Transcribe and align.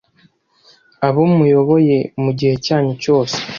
abo 1.07 1.21
muyoboye 1.35 1.97
mugihe 2.23 2.55
cyanyu 2.65 2.93
cyose 3.03 3.37